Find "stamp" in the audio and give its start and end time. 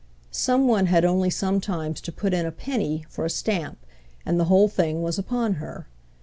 3.29-3.77